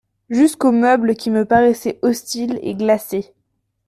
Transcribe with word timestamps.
Jusqu'aux 0.31 0.71
meubles 0.71 1.15
qui 1.15 1.29
me 1.29 1.45
paraissaient 1.45 1.99
hostiles 2.01 2.57
et 2.63 2.73
glacés. 2.73 3.35